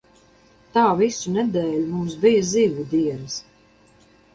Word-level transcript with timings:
Tā 0.77 0.83
visu 1.01 1.35
nedēļu 1.37 1.85
mums 1.93 2.19
bija 2.27 2.51
zivju 2.57 2.91
dienas. 2.99 3.41